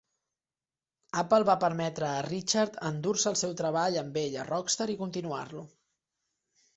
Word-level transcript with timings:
Apple 1.23 1.45
va 1.49 1.55
permetre 1.63 2.07
a 2.11 2.23
Richard 2.27 2.79
endur-se 2.89 3.29
el 3.33 3.37
seu 3.41 3.53
treball 3.59 3.99
amb 4.03 4.17
ell 4.23 4.39
a 4.39 4.47
Rockstar 4.47 4.89
i 4.95 4.97
continuar-lo. 5.03 5.63